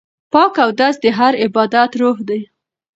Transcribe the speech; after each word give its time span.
پاک 0.33 0.53
اودس 0.65 0.95
د 1.03 1.05
هر 1.17 1.33
عبادت 1.43 1.91
روح 2.01 2.17
دی. 2.27 2.41